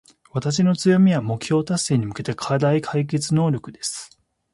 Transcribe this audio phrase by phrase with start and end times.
[0.31, 4.17] 私の強みは、目標達成に向けた課題解決能力です。